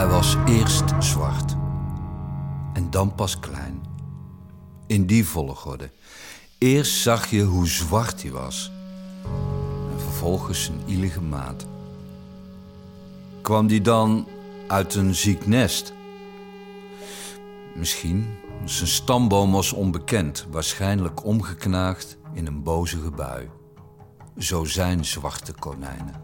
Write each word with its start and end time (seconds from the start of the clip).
Hij 0.00 0.08
was 0.08 0.36
eerst 0.46 0.84
zwart 0.98 1.56
en 2.72 2.90
dan 2.90 3.14
pas 3.14 3.38
klein. 3.38 3.82
In 4.86 5.06
die 5.06 5.26
volgorde. 5.26 5.90
Eerst 6.58 6.92
zag 6.92 7.26
je 7.26 7.42
hoe 7.42 7.68
zwart 7.68 8.22
hij 8.22 8.30
was 8.30 8.72
en 9.92 10.00
vervolgens 10.00 10.64
zijn 10.64 10.80
ielige 10.86 11.20
maat. 11.20 11.66
Kwam 13.42 13.66
die 13.66 13.80
dan 13.80 14.26
uit 14.66 14.94
een 14.94 15.14
ziek 15.14 15.46
nest? 15.46 15.92
Misschien. 17.74 18.26
Zijn 18.64 18.88
stamboom 18.88 19.52
was 19.52 19.72
onbekend, 19.72 20.46
waarschijnlijk 20.50 21.24
omgeknaagd 21.24 22.18
in 22.32 22.46
een 22.46 22.62
bozige 22.62 23.10
bui. 23.10 23.48
Zo 24.38 24.64
zijn 24.64 25.04
zwarte 25.04 25.52
konijnen. 25.52 26.14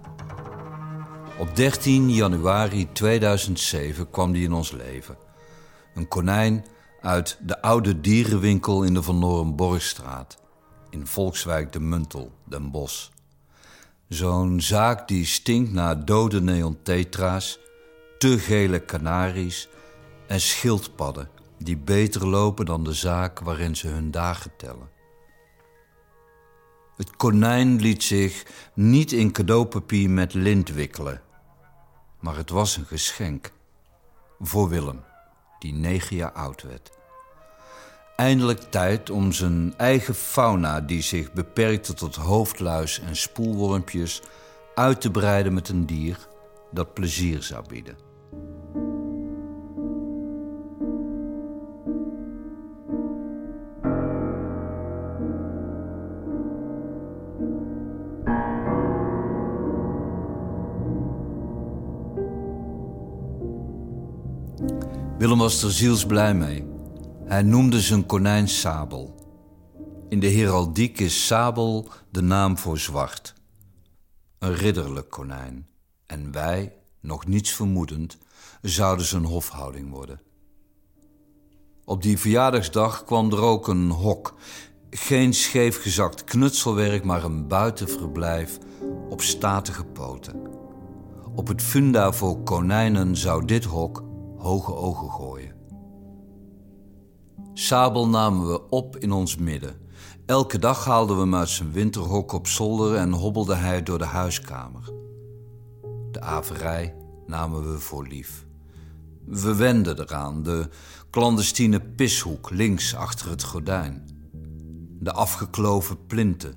Op 1.38 1.56
13 1.56 2.10
januari 2.10 2.92
2007 2.92 4.10
kwam 4.10 4.32
die 4.32 4.44
in 4.44 4.52
ons 4.52 4.70
leven. 4.72 5.16
Een 5.94 6.08
konijn 6.08 6.64
uit 7.00 7.38
de 7.42 7.62
oude 7.62 8.00
dierenwinkel 8.00 8.82
in 8.82 8.94
de 8.94 9.02
Van 9.02 9.18
Norenborgstraat. 9.18 10.36
In 10.90 11.06
Volkswijk 11.06 11.72
de 11.72 11.80
Muntel, 11.80 12.32
Den 12.44 12.70
Bosch. 12.70 13.08
Zo'n 14.08 14.60
zaak 14.60 15.08
die 15.08 15.24
stinkt 15.24 15.72
naar 15.72 16.04
dode 16.04 16.40
neontetra's, 16.40 17.58
te 18.18 18.38
gele 18.38 18.78
kanaries 18.78 19.68
en 20.26 20.40
schildpadden 20.40 21.28
die 21.58 21.76
beter 21.76 22.26
lopen 22.26 22.66
dan 22.66 22.84
de 22.84 22.92
zaak 22.92 23.40
waarin 23.40 23.76
ze 23.76 23.88
hun 23.88 24.10
dagen 24.10 24.50
tellen. 24.56 24.88
Het 26.96 27.16
konijn 27.16 27.80
liet 27.80 28.02
zich 28.02 28.46
niet 28.74 29.12
in 29.12 29.32
cadeaupapier 29.32 30.10
met 30.10 30.34
lint 30.34 30.68
wikkelen, 30.68 31.20
maar 32.26 32.36
het 32.36 32.50
was 32.50 32.76
een 32.76 32.86
geschenk 32.86 33.52
voor 34.40 34.68
Willem, 34.68 35.04
die 35.58 35.72
negen 35.72 36.16
jaar 36.16 36.32
oud 36.32 36.62
werd. 36.62 36.90
Eindelijk 38.16 38.60
tijd 38.60 39.10
om 39.10 39.32
zijn 39.32 39.74
eigen 39.76 40.14
fauna, 40.14 40.80
die 40.80 41.02
zich 41.02 41.32
beperkte 41.32 41.94
tot 41.94 42.16
hoofdluis 42.16 43.00
en 43.00 43.16
spoelwormpjes, 43.16 44.22
uit 44.74 45.00
te 45.00 45.10
breiden 45.10 45.54
met 45.54 45.68
een 45.68 45.86
dier 45.86 46.28
dat 46.70 46.94
plezier 46.94 47.42
zou 47.42 47.68
bieden. 47.68 48.05
Willem 65.26 65.40
was 65.40 65.62
er 65.62 65.72
zielsblij 65.72 66.34
mee. 66.34 66.64
Hij 67.24 67.42
noemde 67.42 67.80
zijn 67.80 68.06
konijn 68.06 68.48
Sabel. 68.48 69.14
In 70.08 70.20
de 70.20 70.26
heraldiek 70.26 71.00
is 71.00 71.26
Sabel 71.26 71.88
de 72.10 72.20
naam 72.20 72.58
voor 72.58 72.78
zwart. 72.78 73.34
Een 74.38 74.54
ridderlijk 74.54 75.10
konijn. 75.10 75.66
En 76.06 76.32
wij, 76.32 76.72
nog 77.00 77.26
niets 77.26 77.52
vermoedend, 77.52 78.18
zouden 78.62 79.06
zijn 79.06 79.24
hofhouding 79.24 79.90
worden. 79.90 80.20
Op 81.84 82.02
die 82.02 82.18
verjaardagsdag 82.18 83.04
kwam 83.04 83.32
er 83.32 83.40
ook 83.40 83.68
een 83.68 83.90
hok. 83.90 84.34
Geen 84.90 85.34
scheefgezakt 85.34 86.24
knutselwerk, 86.24 87.04
maar 87.04 87.24
een 87.24 87.48
buitenverblijf 87.48 88.58
op 89.08 89.20
statige 89.20 89.84
poten. 89.84 90.40
Op 91.34 91.48
het 91.48 91.62
funda 91.62 92.12
voor 92.12 92.42
konijnen 92.42 93.16
zou 93.16 93.44
dit 93.44 93.64
hok 93.64 94.05
hoge 94.46 94.74
ogen 94.74 95.10
gooien. 95.10 95.54
Sabel 97.54 98.08
namen 98.08 98.46
we 98.46 98.68
op 98.68 98.96
in 98.96 99.12
ons 99.12 99.36
midden. 99.36 99.76
Elke 100.26 100.58
dag 100.58 100.84
haalden 100.84 101.16
we 101.16 101.22
hem 101.22 101.34
uit 101.34 101.48
zijn 101.48 101.72
winterhok 101.72 102.32
op 102.32 102.46
zolder 102.46 102.96
en 102.96 103.12
hobbelde 103.12 103.54
hij 103.54 103.82
door 103.82 103.98
de 103.98 104.04
huiskamer. 104.04 104.92
De 106.10 106.20
averij 106.20 106.94
namen 107.26 107.72
we 107.72 107.78
voor 107.78 108.06
lief. 108.06 108.46
We 109.24 109.54
wenden 109.54 110.00
eraan, 110.00 110.42
de 110.42 110.68
clandestine 111.10 111.80
pishoek 111.80 112.50
links 112.50 112.94
achter 112.94 113.30
het 113.30 113.42
gordijn. 113.42 114.08
De 115.00 115.12
afgekloven 115.12 116.06
plinten. 116.06 116.54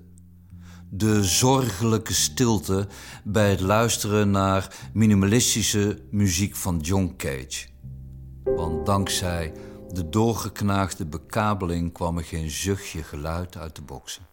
De 0.90 1.24
zorgelijke 1.24 2.14
stilte 2.14 2.88
bij 3.24 3.50
het 3.50 3.60
luisteren 3.60 4.32
naar 4.32 4.90
minimalistische 4.94 6.02
muziek 6.12 6.56
van 6.56 6.80
John 6.80 7.14
Cage. 7.18 7.68
Want 8.56 8.86
dankzij 8.86 9.54
de 9.94 10.10
doorgeknaagde 10.10 11.06
bekabeling 11.06 11.94
kwam 11.94 12.18
er 12.18 12.24
geen 12.24 12.50
zuchtje 12.50 13.04
geluid 13.04 13.58
uit 13.58 13.76
de 13.76 13.82
boksen. 13.82 14.28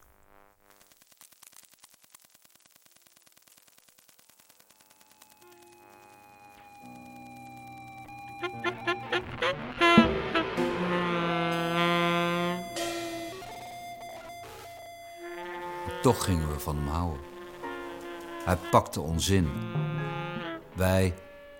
Toch 16.03 16.25
gingen 16.25 16.49
we 16.49 16.61
van 16.61 16.77
hem 16.77 16.89
houden. 16.89 17.21
Hij 18.45 18.57
pakte 18.71 19.01
ons 19.01 19.29
in. 19.29 19.49
Wij 20.75 21.15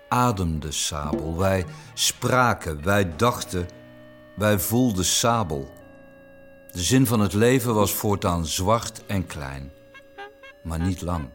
ademden 0.07 0.73
sabel, 0.73 1.37
wij 1.37 1.65
spraken, 1.93 2.83
wij 2.83 3.15
dachten, 3.15 3.67
wij 4.35 4.59
voelden 4.59 5.05
sabel. 5.05 5.71
De 6.71 6.81
zin 6.81 7.05
van 7.05 7.19
het 7.19 7.33
leven 7.33 7.73
was 7.73 7.93
voortaan 7.93 8.45
zwart 8.45 9.05
en 9.05 9.25
klein, 9.25 9.71
maar 10.63 10.79
niet 10.79 11.01
lang. 11.01 11.29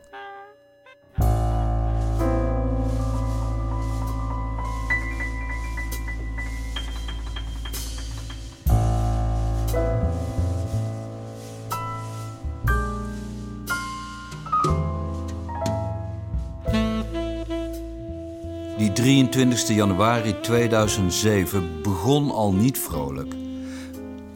Die 18.83 18.93
23 18.93 19.69
januari 19.69 20.41
2007 20.41 21.83
begon 21.83 22.31
al 22.31 22.53
niet 22.53 22.79
vrolijk. 22.79 23.35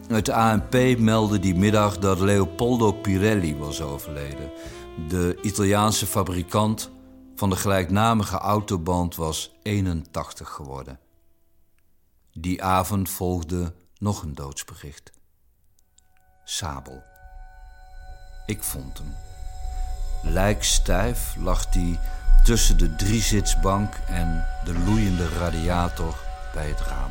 Het 0.09 0.29
ANP 0.29 0.99
meldde 0.99 1.39
die 1.39 1.55
middag 1.55 1.99
dat 1.99 2.21
Leopoldo 2.21 2.93
Pirelli 2.93 3.57
was 3.57 3.81
overleden. 3.83 4.51
De 5.09 5.39
Italiaanse 5.43 6.07
fabrikant 6.07 6.91
van 7.35 7.51
de 7.51 7.57
gelijknamige 7.57 8.37
autoband 8.39 9.17
was 9.17 9.57
81 9.63 10.49
geworden. 10.49 10.99
Die 12.33 12.63
avond 12.63 13.11
volgde 13.11 13.75
nog 13.99 14.23
een 14.23 14.35
doodsbericht. 14.35 15.13
Sabel. 16.45 17.03
Ik 18.47 18.63
vond 18.63 18.99
hem. 18.99 19.15
Lijkstijf 20.33 21.37
lag 21.39 21.75
hij 21.75 21.99
tussen 22.47 22.79
de 22.79 22.97
driezitsbank 22.97 23.95
en 23.95 24.45
de 24.65 24.79
loeiende 24.79 25.29
radiator 25.29 26.15
bij 26.55 26.69
het 26.69 26.81
raam. 26.81 27.11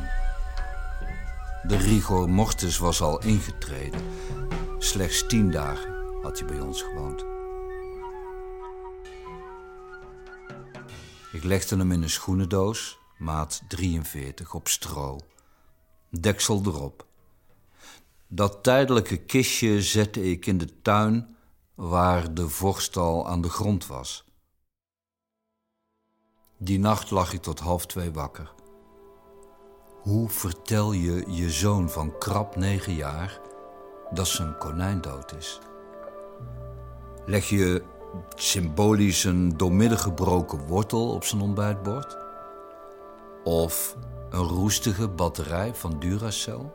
De 1.62 1.76
rigor 1.76 2.28
mortis 2.28 2.78
was 2.78 3.00
al 3.00 3.22
ingetreden. 3.22 4.00
Slechts 4.78 5.26
tien 5.26 5.50
dagen 5.50 5.94
had 6.22 6.38
hij 6.38 6.48
bij 6.48 6.60
ons 6.60 6.82
gewoond. 6.82 7.24
Ik 11.32 11.44
legde 11.44 11.76
hem 11.76 11.92
in 11.92 12.02
een 12.02 12.10
schoenendoos, 12.10 12.98
maat 13.18 13.62
43, 13.68 14.54
op 14.54 14.68
stro. 14.68 15.20
Deksel 16.10 16.62
erop. 16.64 17.06
Dat 18.26 18.62
tijdelijke 18.62 19.16
kistje 19.16 19.82
zette 19.82 20.30
ik 20.30 20.46
in 20.46 20.58
de 20.58 20.82
tuin 20.82 21.36
waar 21.74 22.34
de 22.34 22.48
vorstal 22.48 23.28
aan 23.28 23.40
de 23.40 23.50
grond 23.50 23.86
was. 23.86 24.25
Die 26.58 26.78
nacht 26.78 27.10
lag 27.10 27.32
ik 27.32 27.42
tot 27.42 27.60
half 27.60 27.86
twee 27.86 28.12
wakker. 28.12 28.52
Hoe 30.02 30.28
vertel 30.28 30.92
je 30.92 31.24
je 31.28 31.50
zoon 31.50 31.90
van 31.90 32.18
krap 32.18 32.56
negen 32.56 32.94
jaar 32.94 33.40
dat 34.10 34.26
zijn 34.26 34.58
konijn 34.58 35.00
dood 35.00 35.34
is? 35.34 35.60
Leg 37.26 37.48
je 37.48 37.82
symbolisch 38.34 39.24
een 39.24 39.56
doormidden 39.56 39.98
gebroken 39.98 40.66
wortel 40.66 41.10
op 41.10 41.24
zijn 41.24 41.42
ontbijtbord? 41.42 42.16
Of 43.44 43.96
een 44.30 44.44
roestige 44.44 45.08
batterij 45.08 45.74
van 45.74 45.98
Duracell? 45.98 46.72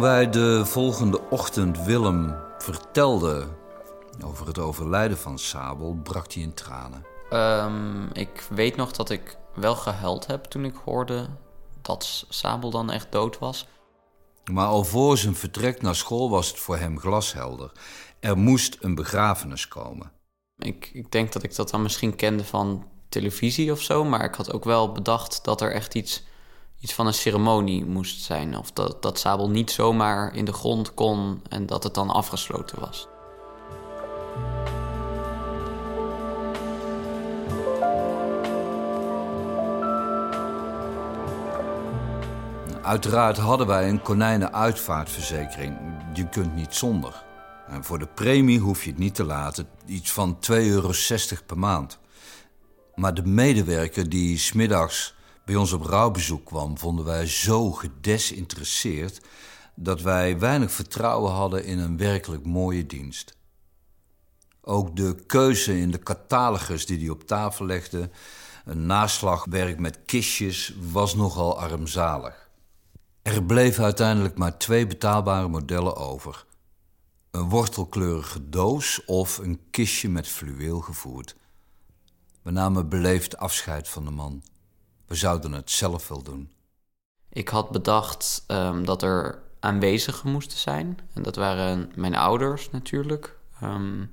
Toen 0.00 0.08
wij 0.08 0.30
de 0.30 0.66
volgende 0.66 1.20
ochtend 1.30 1.84
Willem 1.84 2.34
vertelden 2.58 3.48
over 4.24 4.46
het 4.46 4.58
overlijden 4.58 5.18
van 5.18 5.38
Sabel, 5.38 6.00
brak 6.02 6.32
hij 6.32 6.42
in 6.42 6.54
tranen. 6.54 7.04
Ehm, 7.30 8.06
ik 8.12 8.46
weet 8.50 8.76
nog 8.76 8.92
dat 8.92 9.10
ik 9.10 9.36
wel 9.54 9.74
gehuild 9.74 10.26
heb 10.26 10.44
toen 10.44 10.64
ik 10.64 10.74
hoorde 10.84 11.26
dat 11.82 12.26
Sabel 12.28 12.70
dan 12.70 12.90
echt 12.90 13.12
dood 13.12 13.38
was. 13.38 13.66
Maar 14.52 14.66
al 14.66 14.84
voor 14.84 15.18
zijn 15.18 15.34
vertrek 15.34 15.82
naar 15.82 15.94
school 15.94 16.30
was 16.30 16.48
het 16.48 16.58
voor 16.58 16.76
hem 16.76 16.98
glashelder. 16.98 17.72
Er 18.20 18.38
moest 18.38 18.76
een 18.80 18.94
begrafenis 18.94 19.68
komen. 19.68 20.12
Ik, 20.58 20.90
ik 20.92 21.12
denk 21.12 21.32
dat 21.32 21.42
ik 21.42 21.54
dat 21.54 21.70
dan 21.70 21.82
misschien 21.82 22.16
kende 22.16 22.44
van 22.44 22.86
televisie 23.08 23.72
of 23.72 23.80
zo, 23.80 24.04
maar 24.04 24.24
ik 24.24 24.34
had 24.34 24.52
ook 24.52 24.64
wel 24.64 24.92
bedacht 24.92 25.44
dat 25.44 25.60
er 25.60 25.72
echt 25.72 25.94
iets, 25.94 26.22
iets 26.80 26.94
van 26.94 27.06
een 27.06 27.14
ceremonie 27.14 27.84
moest 27.84 28.22
zijn. 28.22 28.58
Of 28.58 28.72
dat, 28.72 29.02
dat 29.02 29.18
Sabel 29.18 29.50
niet 29.50 29.70
zomaar 29.70 30.34
in 30.34 30.44
de 30.44 30.52
grond 30.52 30.94
kon 30.94 31.42
en 31.48 31.66
dat 31.66 31.82
het 31.82 31.94
dan 31.94 32.10
afgesloten 32.10 32.80
was. 32.80 33.08
Uiteraard 42.82 43.36
hadden 43.36 43.66
wij 43.66 43.88
een 43.88 44.02
konijnenuitvaartverzekering. 44.02 45.76
Je 46.14 46.28
kunt 46.28 46.54
niet 46.54 46.74
zonder. 46.74 47.24
En 47.66 47.84
voor 47.84 47.98
de 47.98 48.06
premie 48.06 48.58
hoef 48.58 48.84
je 48.84 48.90
het 48.90 48.98
niet 48.98 49.14
te 49.14 49.24
laten. 49.24 49.68
Iets 49.86 50.12
van 50.12 50.38
2,60 50.50 50.56
euro 50.56 50.92
per 51.46 51.58
maand. 51.58 51.98
Maar 52.94 53.14
de 53.14 53.26
medewerker 53.26 54.08
die 54.08 54.38
smiddags 54.38 55.14
bij 55.50 55.58
ons 55.58 55.72
op 55.72 55.82
rouwbezoek 55.82 56.44
kwam... 56.44 56.78
vonden 56.78 57.04
wij 57.04 57.26
zo 57.26 57.70
gedesinteresseerd... 57.70 59.20
dat 59.74 60.00
wij 60.00 60.38
weinig 60.38 60.72
vertrouwen 60.72 61.32
hadden 61.32 61.64
in 61.64 61.78
een 61.78 61.96
werkelijk 61.96 62.46
mooie 62.46 62.86
dienst. 62.86 63.36
Ook 64.60 64.96
de 64.96 65.14
keuze 65.26 65.78
in 65.78 65.90
de 65.90 65.98
catalogus 65.98 66.86
die 66.86 66.98
hij 66.98 67.08
op 67.08 67.22
tafel 67.22 67.66
legde... 67.66 68.10
een 68.64 68.86
naslagwerk 68.86 69.78
met 69.78 69.98
kistjes, 70.04 70.74
was 70.92 71.14
nogal 71.14 71.60
armzalig. 71.60 72.50
Er 73.22 73.42
bleven 73.42 73.84
uiteindelijk 73.84 74.38
maar 74.38 74.58
twee 74.58 74.86
betaalbare 74.86 75.48
modellen 75.48 75.96
over. 75.96 76.46
Een 77.30 77.48
wortelkleurige 77.48 78.48
doos 78.48 79.04
of 79.04 79.38
een 79.38 79.60
kistje 79.70 80.08
met 80.08 80.28
fluweel 80.28 80.80
gevoerd. 80.80 81.36
We 82.42 82.50
namen 82.50 82.88
beleefd 82.88 83.36
afscheid 83.36 83.88
van 83.88 84.04
de 84.04 84.10
man. 84.10 84.42
We 85.10 85.16
zouden 85.16 85.52
het 85.52 85.70
zelf 85.70 86.08
wel 86.08 86.22
doen. 86.22 86.52
Ik 87.28 87.48
had 87.48 87.70
bedacht 87.70 88.44
um, 88.48 88.84
dat 88.84 89.02
er 89.02 89.42
aanwezigen 89.60 90.30
moesten 90.30 90.58
zijn. 90.58 90.98
En 91.14 91.22
dat 91.22 91.36
waren 91.36 91.92
mijn 91.94 92.16
ouders 92.16 92.70
natuurlijk. 92.70 93.36
Um, 93.62 94.08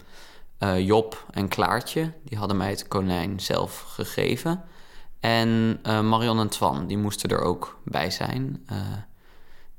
uh, 0.60 0.80
Job 0.80 1.26
en 1.32 1.48
Klaartje, 1.48 2.14
die 2.24 2.38
hadden 2.38 2.58
mij 2.58 2.70
het 2.70 2.88
konijn 2.88 3.40
zelf 3.40 3.82
gegeven. 3.82 4.64
En 5.20 5.80
uh, 5.84 6.02
Marion 6.02 6.40
en 6.40 6.50
Twan, 6.50 6.88
die 6.88 6.98
moesten 6.98 7.30
er 7.30 7.42
ook 7.42 7.80
bij 7.84 8.12
zijn. 8.12 8.66
Uh, 8.72 8.78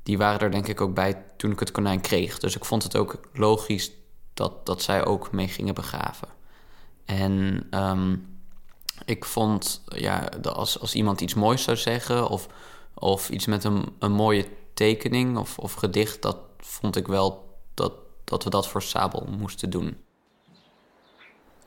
die 0.03 0.17
waren 0.17 0.39
er 0.39 0.51
denk 0.51 0.67
ik 0.67 0.81
ook 0.81 0.93
bij 0.93 1.23
toen 1.37 1.51
ik 1.51 1.59
het 1.59 1.71
konijn 1.71 2.01
kreeg. 2.01 2.39
Dus 2.39 2.55
ik 2.55 2.65
vond 2.65 2.83
het 2.83 2.95
ook 2.95 3.19
logisch 3.33 3.91
dat, 4.33 4.65
dat 4.65 4.81
zij 4.81 5.05
ook 5.05 5.31
mee 5.31 5.47
gingen 5.47 5.73
begraven. 5.73 6.27
En 7.05 7.67
um, 7.71 8.38
ik 9.05 9.25
vond, 9.25 9.83
ja, 9.85 10.29
als, 10.41 10.79
als 10.79 10.93
iemand 10.93 11.21
iets 11.21 11.33
moois 11.33 11.63
zou 11.63 11.77
zeggen... 11.77 12.29
of, 12.29 12.47
of 12.93 13.29
iets 13.29 13.45
met 13.45 13.63
een, 13.63 13.85
een 13.99 14.11
mooie 14.11 14.45
tekening 14.73 15.37
of, 15.37 15.57
of 15.57 15.73
gedicht... 15.73 16.21
dat 16.21 16.37
vond 16.57 16.95
ik 16.95 17.07
wel 17.07 17.57
dat, 17.73 17.93
dat 18.23 18.43
we 18.43 18.49
dat 18.49 18.67
voor 18.67 18.81
Sabel 18.81 19.27
moesten 19.37 19.69
doen. 19.69 19.97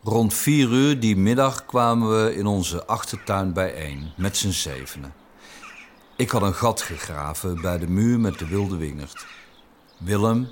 Rond 0.03 0.35
vier 0.35 0.69
uur 0.69 1.01
die 1.01 1.17
middag 1.17 1.67
kwamen 1.67 2.25
we 2.25 2.35
in 2.35 2.47
onze 2.47 2.87
achtertuin 2.87 3.53
bijeen, 3.53 4.13
met 4.17 4.37
z'n 4.37 4.51
zevenen. 4.51 5.15
Ik 6.17 6.31
had 6.31 6.43
een 6.43 6.55
gat 6.55 6.83
gegraven 6.83 7.61
bij 7.61 7.79
de 7.79 7.89
muur 7.89 8.21
met 8.21 8.39
de 8.39 8.47
wilde 8.47 8.77
wingerd. 8.77 9.27
Willem 9.99 10.49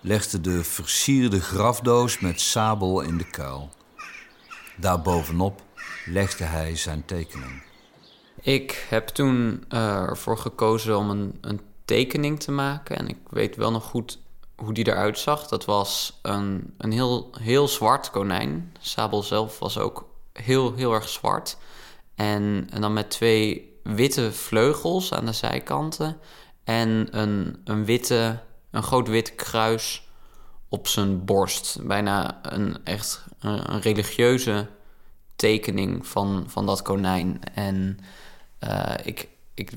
legde 0.00 0.40
de 0.40 0.64
versierde 0.64 1.40
grafdoos 1.40 2.18
met 2.18 2.40
sabel 2.40 3.00
in 3.00 3.18
de 3.18 3.30
kuil. 3.30 3.70
Daarbovenop 4.76 5.62
legde 6.06 6.44
hij 6.44 6.76
zijn 6.76 7.04
tekening. 7.04 7.62
Ik 8.40 8.86
heb 8.88 9.08
toen 9.08 9.64
uh, 9.68 10.02
ervoor 10.02 10.38
gekozen 10.38 10.96
om 10.96 11.10
een, 11.10 11.38
een 11.40 11.60
tekening 11.84 12.40
te 12.40 12.50
maken. 12.50 12.96
En 12.96 13.08
ik 13.08 13.18
weet 13.30 13.56
wel 13.56 13.70
nog 13.70 13.84
goed 13.84 14.18
hoe 14.56 14.72
die 14.72 14.88
eruit 14.88 15.18
zag. 15.18 15.48
Dat 15.48 15.64
was 15.64 16.18
een, 16.22 16.74
een 16.78 16.92
heel, 16.92 17.30
heel 17.40 17.68
zwart 17.68 18.10
konijn. 18.10 18.76
Sabel 18.80 19.22
zelf 19.22 19.58
was 19.58 19.78
ook 19.78 20.08
heel, 20.32 20.74
heel 20.74 20.92
erg 20.92 21.08
zwart. 21.08 21.56
En, 22.14 22.66
en 22.70 22.80
dan 22.80 22.92
met 22.92 23.10
twee 23.10 23.72
witte 23.82 24.32
vleugels 24.32 25.12
aan 25.12 25.26
de 25.26 25.32
zijkanten. 25.32 26.16
En 26.64 27.08
een, 27.10 27.60
een, 27.64 27.84
witte, 27.84 28.40
een 28.70 28.82
groot 28.82 29.08
wit 29.08 29.34
kruis 29.34 30.08
op 30.68 30.88
zijn 30.88 31.24
borst. 31.24 31.78
Bijna 31.82 32.38
een 32.42 32.76
echt 32.84 33.24
een, 33.38 33.72
een 33.72 33.80
religieuze 33.80 34.68
tekening 35.36 36.06
van, 36.06 36.44
van 36.46 36.66
dat 36.66 36.82
konijn. 36.82 37.40
En 37.54 37.98
uh, 38.60 38.94
ik, 39.02 39.28
ik, 39.54 39.72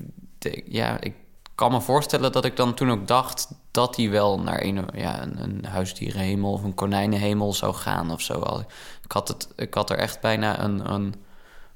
ja, 0.66 1.02
ik 1.02 1.14
kan 1.56 1.72
me 1.72 1.82
voorstellen 1.82 2.32
dat 2.32 2.46
ik 2.46 2.56
dan 2.56 2.74
toen 2.74 2.92
ook 2.92 3.08
dacht 3.08 3.48
dat 3.72 3.96
hij 3.96 4.10
wel 4.10 4.40
naar 4.40 4.64
een, 4.64 4.86
ja, 4.94 5.22
een, 5.22 5.44
een 5.44 5.66
huisdierenhemel 5.66 6.52
of 6.52 6.64
een 6.64 6.74
konijnenhemel 6.74 7.54
zou 7.54 7.74
gaan 7.74 8.12
of 8.12 8.22
zo. 8.22 8.64
Ik 9.04 9.12
had, 9.12 9.28
het, 9.28 9.48
ik 9.56 9.74
had 9.74 9.90
er 9.90 9.98
echt 9.98 10.22
bijna 10.22 10.64
een, 10.64 10.92
een 10.92 11.16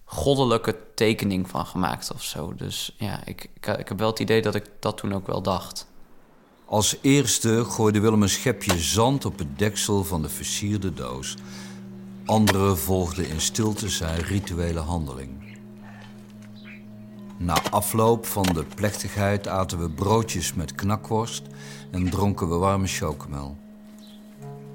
goddelijke 0.05 0.77
tekening 0.95 1.49
van 1.49 1.65
gemaakt 1.65 2.11
of 2.13 2.23
zo. 2.23 2.55
Dus 2.55 2.95
ja, 2.97 3.25
ik, 3.25 3.49
ik, 3.53 3.67
ik 3.67 3.87
heb 3.87 3.99
wel 3.99 4.09
het 4.09 4.19
idee 4.19 4.41
dat 4.41 4.55
ik 4.55 4.65
dat 4.79 4.97
toen 4.97 5.13
ook 5.13 5.27
wel 5.27 5.41
dacht. 5.41 5.87
Als 6.65 6.97
eerste 7.01 7.65
gooide 7.65 7.99
Willem 7.99 8.21
een 8.21 8.29
schepje 8.29 8.77
zand 8.77 9.25
op 9.25 9.37
het 9.37 9.59
deksel 9.59 10.03
van 10.03 10.21
de 10.21 10.29
versierde 10.29 10.93
doos. 10.93 11.35
Anderen 12.29 12.77
volgden 12.77 13.29
in 13.29 13.41
stilte 13.41 13.89
zijn 13.89 14.21
rituele 14.21 14.79
handeling. 14.79 15.57
Na 17.37 17.61
afloop 17.69 18.25
van 18.25 18.43
de 18.43 18.65
plechtigheid 18.75 19.47
aten 19.47 19.79
we 19.79 19.89
broodjes 19.89 20.53
met 20.53 20.75
knakworst 20.75 21.41
en 21.91 22.09
dronken 22.09 22.49
we 22.49 22.55
warme 22.55 22.87
chocomel. 22.87 23.57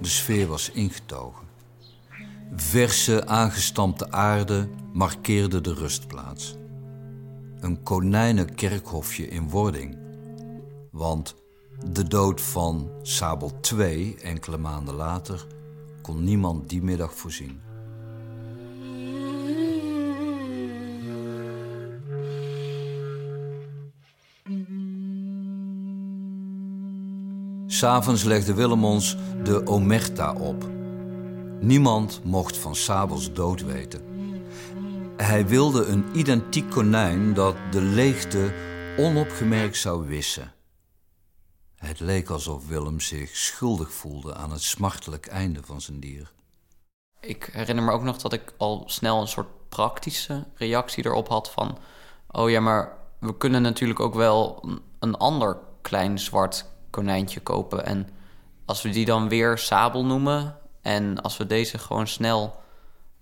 De 0.01 0.09
sfeer 0.09 0.47
was 0.47 0.71
ingetogen. 0.71 1.47
Verse 2.57 3.27
aangestampte 3.27 4.11
aarde 4.11 4.69
markeerde 4.93 5.61
de 5.61 5.75
rustplaats. 5.75 6.57
Een 7.61 7.83
konijnenkerkhofje 7.83 9.29
in 9.29 9.51
wording. 9.51 9.99
Want 10.91 11.35
de 11.91 12.09
dood 12.09 12.41
van 12.41 12.91
Sabel 13.03 13.53
II 13.77 14.15
enkele 14.15 14.59
maanden 14.59 14.95
later 14.95 15.47
kon 16.05 16.25
niemand 16.25 16.69
die 16.69 16.83
middag 16.83 17.15
voorzien. 17.15 17.61
S'avonds 27.67 28.25
legde 28.25 28.55
Willem 28.55 28.85
ons 28.85 29.17
de 29.43 29.67
omerta 29.67 30.33
op. 30.33 30.69
Niemand 31.61 32.21
mocht 32.25 32.57
van 32.57 32.75
Sabels 32.75 33.33
dood 33.33 33.65
weten. 33.65 34.01
Hij 35.17 35.47
wilde 35.47 35.85
een 35.87 36.05
identiek 36.13 36.71
konijn 36.71 37.35
dat 37.35 37.57
de 37.71 37.81
leegte 37.81 38.53
onopgemerkt 38.97 39.77
zou 39.77 40.07
wissen. 40.07 40.54
Het 41.85 42.01
leek 42.01 42.31
alsof 42.31 42.67
Willem 42.67 43.01
zich 43.01 43.37
schuldig 43.37 43.93
voelde 43.93 44.35
aan 44.35 44.51
het 44.51 44.63
smartelijk 44.63 45.27
einde 45.27 45.61
van 45.63 45.81
zijn 45.81 46.01
dier. 46.01 46.33
Ik 47.21 47.49
herinner 47.53 47.85
me 47.85 47.93
ook 47.93 48.03
nog 48.03 48.17
dat 48.17 48.33
ik 48.33 48.53
al 48.57 48.83
snel 48.87 49.21
een 49.21 49.29
soort 49.29 49.69
praktische 49.69 50.45
reactie 50.55 51.05
erop 51.07 51.29
had 51.29 51.51
van... 51.51 51.79
oh 52.31 52.51
ja, 52.51 52.61
maar 52.61 52.97
we 53.19 53.37
kunnen 53.37 53.63
natuurlijk 53.63 54.01
ook 54.01 54.15
wel 54.15 54.69
een 54.99 55.17
ander 55.17 55.59
klein 55.83 56.19
zwart 56.19 56.67
konijntje 56.91 57.41
kopen. 57.41 57.87
En 57.87 58.09
als 58.65 58.83
we 58.83 58.89
die 58.89 59.05
dan 59.05 59.29
weer 59.29 59.59
sabel 59.59 60.05
noemen 60.05 60.59
en 60.83 61.23
als 61.23 61.37
we 61.37 61.47
deze 61.47 61.79
gewoon 61.79 62.07
snel 62.07 62.63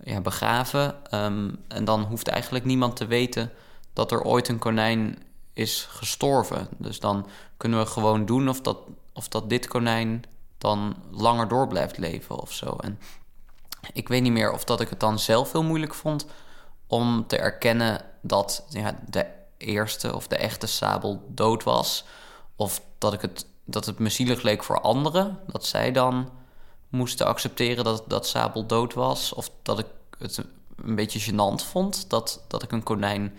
ja, 0.05 0.21
begraven, 0.21 1.11
ehm, 1.11 1.51
en 1.69 1.85
dan 1.85 2.03
hoeft 2.03 2.29
eigenlijk 2.29 2.65
niemand 2.65 2.97
te 2.97 3.07
weten 3.07 3.51
dat 3.93 4.13
er 4.13 4.23
ooit 4.23 4.49
een 4.49 4.59
konijn 4.59 5.19
is 5.53 5.87
gestorven. 5.91 6.69
Dus 6.79 7.01
dan 7.01 7.27
kunnen 7.57 7.79
we 7.79 7.87
gewoon 7.87 8.27
doen 8.27 8.49
of 8.49 8.61
dat, 8.61 8.79
of 9.13 9.29
dat 9.29 9.49
dit 9.49 9.69
konijn 9.69 10.25
dan 10.59 10.97
langer 11.11 11.49
door 11.49 11.69
blijft 11.69 11.99
leven 11.99 12.39
of 12.39 12.53
zo. 12.53 12.77
En 12.77 12.99
ik 13.93 14.09
weet 14.09 14.23
niet 14.23 14.33
meer 14.33 14.53
of 14.53 14.65
dat 14.65 14.81
ik 14.81 14.89
het 14.89 15.01
dan 15.01 15.19
zelf 15.19 15.53
heel 15.53 15.65
moeilijk 15.65 15.95
vond 15.95 16.27
om 16.87 17.27
te 17.27 17.37
erkennen 17.37 18.05
dat 18.21 18.65
ja, 18.69 18.99
de 19.09 19.27
eerste 19.57 20.15
of 20.15 20.27
de 20.27 20.37
echte 20.37 20.67
sabel 20.67 21.23
dood 21.29 21.63
was. 21.63 22.05
Of 22.57 22.83
dat 22.99 23.13
ik 23.13 23.21
het 23.21 23.47
dat 23.65 23.87
het 23.87 23.99
me 23.99 24.09
zielig 24.09 24.43
leek 24.43 24.63
voor 24.63 24.81
anderen. 24.81 25.39
Dat 25.47 25.67
zij 25.67 25.93
dan 25.93 26.31
moesten 26.89 27.27
accepteren 27.27 27.85
dat, 27.85 28.05
dat 28.07 28.27
Sabel 28.27 28.67
dood 28.67 28.95
was. 28.95 29.33
Of 29.33 29.51
dat 29.63 29.79
ik 29.79 29.87
het 30.19 30.45
een 30.77 30.95
beetje 30.95 31.33
gênant 31.33 31.65
vond 31.65 32.11
dat, 32.11 32.45
dat 32.49 32.63
ik 32.63 32.73
een 32.73 32.83
konijn 32.83 33.35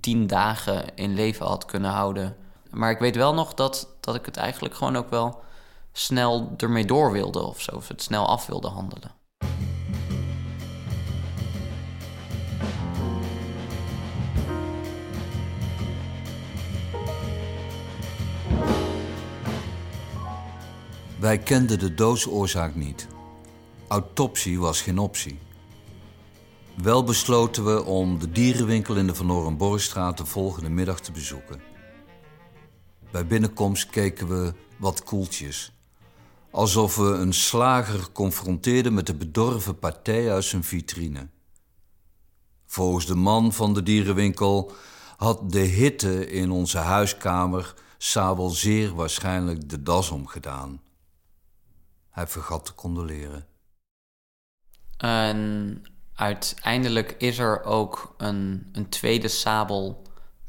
tien 0.00 0.26
dagen 0.26 0.94
in 0.94 1.14
leven 1.14 1.46
had 1.46 1.64
kunnen 1.64 1.90
houden. 1.90 2.36
Maar 2.70 2.90
ik 2.90 2.98
weet 2.98 3.16
wel 3.16 3.34
nog 3.34 3.54
dat, 3.54 3.88
dat 4.00 4.14
ik 4.14 4.24
het 4.24 4.36
eigenlijk 4.36 4.74
gewoon 4.74 4.96
ook 4.96 5.10
wel 5.10 5.40
snel 5.92 6.54
ermee 6.56 6.84
door 6.84 7.12
wilde 7.12 7.42
of 7.42 7.60
zo. 7.60 7.76
Of 7.76 7.88
het 7.88 8.02
snel 8.02 8.26
af 8.26 8.46
wilde 8.46 8.68
handelen. 8.68 9.16
Wij 21.18 21.38
kenden 21.38 21.78
de 21.78 21.94
doodsoorzaak 21.94 22.74
niet. 22.74 23.06
Autopsie 23.88 24.60
was 24.60 24.82
geen 24.82 24.98
optie. 24.98 25.38
Wel 26.82 27.04
besloten 27.04 27.64
we 27.64 27.84
om 27.84 28.18
de 28.18 28.30
dierenwinkel 28.30 28.96
in 28.96 29.06
de 29.06 29.14
Van 29.14 29.32
Orenborgstraat 29.32 30.16
de 30.16 30.26
volgende 30.26 30.68
middag 30.68 31.00
te 31.00 31.12
bezoeken. 31.12 31.60
Bij 33.10 33.26
binnenkomst 33.26 33.90
keken 33.90 34.28
we 34.28 34.54
wat 34.76 35.04
koeltjes. 35.04 35.72
Alsof 36.50 36.96
we 36.96 37.02
een 37.02 37.32
slager 37.32 38.12
confronteerden 38.12 38.94
met 38.94 39.06
de 39.06 39.14
bedorven 39.14 39.78
partij 39.78 40.32
uit 40.32 40.44
zijn 40.44 40.64
vitrine. 40.64 41.28
Volgens 42.66 43.06
de 43.06 43.14
man 43.14 43.52
van 43.52 43.74
de 43.74 43.82
dierenwinkel 43.82 44.72
had 45.16 45.52
de 45.52 45.58
hitte 45.58 46.30
in 46.30 46.50
onze 46.50 46.78
huiskamer 46.78 47.74
Sabel 47.96 48.48
zeer 48.50 48.94
waarschijnlijk 48.94 49.68
de 49.68 49.82
das 49.82 50.10
omgedaan. 50.10 50.82
Hij 52.10 52.26
vergat 52.26 52.64
te 52.64 52.74
condoleren. 52.74 53.46
En 54.96 55.82
uiteindelijk 56.18 57.14
is 57.18 57.38
er 57.38 57.64
ook 57.64 58.14
een, 58.16 58.68
een 58.72 58.88
tweede 58.88 59.28
sabel 59.28 60.02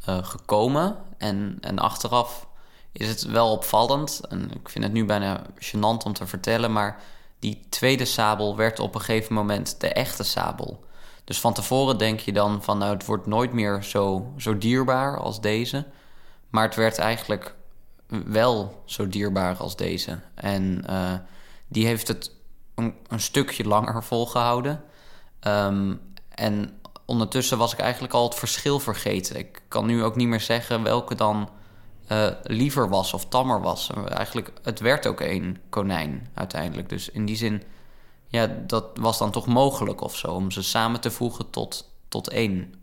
uh, 0.10 0.18
gekomen. 0.24 0.98
En, 1.18 1.58
en 1.62 1.80
achteraf 1.80 2.48
is 2.92 3.08
het 3.08 3.24
wel 3.24 3.52
opvallend. 3.52 4.22
En 4.30 4.52
ik 4.54 4.70
vind 4.70 4.84
het 4.84 4.94
nu 4.94 5.06
bijna 5.06 5.42
gênant 5.56 6.04
om 6.06 6.14
te 6.14 6.28
vertellen. 6.28 6.72
Maar 6.72 7.02
die 7.40 7.66
tweede 7.70 8.06
sabel 8.06 8.56
werd 8.56 8.80
op 8.80 8.96
een 8.96 9.02
gegeven 9.02 9.34
moment 9.34 9.82
de 9.82 9.88
echte 9.88 10.24
sabel. 10.24 10.84
Dus 11.24 11.40
van 11.40 11.54
tevoren 11.54 11.98
denk 11.98 12.20
je 12.20 12.34
dan 12.34 12.64
van 12.64 12.78
nou, 12.78 12.94
het 12.94 13.06
wordt 13.06 13.26
nooit 13.26 13.54
meer 13.54 13.84
zo, 13.84 14.34
zo 14.38 14.58
dierbaar 14.58 15.20
als 15.20 15.42
deze. 15.42 15.86
Maar 16.50 16.64
het 16.64 16.76
werd 16.76 16.98
eigenlijk 16.98 17.56
wel 18.26 18.82
zo 18.86 19.08
dierbaar 19.08 19.58
als 19.58 19.76
deze. 19.76 20.20
En 20.34 20.84
uh, 20.90 21.14
die 21.68 21.86
heeft 21.86 22.08
het 22.08 22.32
een 22.76 23.20
stukje 23.20 23.64
langer 23.64 24.04
volgehouden. 24.04 24.84
Um, 25.48 26.02
en 26.30 26.80
ondertussen 27.06 27.58
was 27.58 27.74
ik 27.74 27.80
eigenlijk 27.80 28.14
al 28.14 28.24
het 28.24 28.36
verschil 28.36 28.80
vergeten. 28.80 29.36
Ik 29.36 29.62
kan 29.68 29.86
nu 29.86 30.04
ook 30.04 30.16
niet 30.16 30.28
meer 30.28 30.40
zeggen 30.42 30.84
welke 30.84 31.16
dan 31.16 31.50
uh, 32.12 32.28
liever 32.44 32.90
was 32.90 33.14
of 33.14 33.26
tammer 33.26 33.62
was. 33.62 33.90
Eigenlijk, 34.08 34.52
het 34.64 34.80
werd 34.80 35.08
ook 35.08 35.22
één 35.22 35.58
konijn 35.70 36.28
uiteindelijk. 36.34 36.90
Dus 36.90 37.10
in 37.10 37.26
die 37.26 37.36
zin, 37.36 37.64
ja, 38.28 38.48
dat 38.68 38.86
was 38.94 39.18
dan 39.18 39.32
toch 39.32 39.46
mogelijk 39.46 40.02
of 40.02 40.16
zo... 40.16 40.32
om 40.32 40.52
ze 40.52 40.64
samen 40.64 41.02
te 41.02 41.12
voegen 41.12 41.50
tot, 41.50 41.92
tot 42.08 42.30
één. 42.30 42.74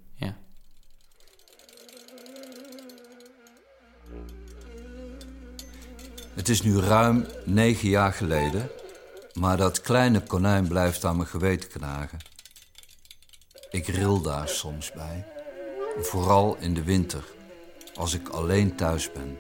Het 6.36 6.48
is 6.48 6.62
nu 6.62 6.78
ruim 6.78 7.26
negen 7.44 7.88
jaar 7.88 8.12
geleden, 8.12 8.70
maar 9.32 9.56
dat 9.56 9.80
kleine 9.80 10.20
konijn 10.20 10.68
blijft 10.68 11.04
aan 11.04 11.16
mijn 11.16 11.28
geweten 11.28 11.68
knagen. 11.68 12.18
Ik 13.70 13.86
ril 13.86 14.20
daar 14.20 14.48
soms 14.48 14.92
bij, 14.92 15.26
vooral 16.00 16.56
in 16.56 16.74
de 16.74 16.82
winter, 16.82 17.24
als 17.94 18.14
ik 18.14 18.28
alleen 18.28 18.76
thuis 18.76 19.12
ben. 19.12 19.38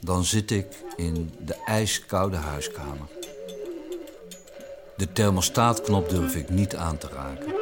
Dan 0.00 0.24
zit 0.24 0.50
ik 0.50 0.84
in 0.96 1.34
de 1.38 1.54
ijskoude 1.54 2.36
huiskamer. 2.36 3.08
De 4.96 5.12
thermostaatknop 5.12 6.08
durf 6.08 6.34
ik 6.34 6.48
niet 6.48 6.76
aan 6.76 6.98
te 6.98 7.08
raken. 7.08 7.54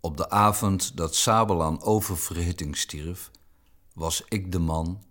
Op 0.00 0.16
de 0.16 0.30
avond 0.30 0.96
dat 0.96 1.14
Sabel 1.14 1.62
aan 1.62 1.82
oververhitting 1.82 2.76
stierf, 2.76 3.30
was 3.94 4.24
ik 4.28 4.52
de 4.52 4.58
man 4.58 5.02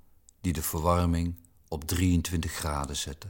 die 0.41 0.53
de 0.53 0.61
verwarming 0.61 1.35
op 1.67 1.83
23 1.83 2.51
graden 2.51 2.95
zette. 2.95 3.27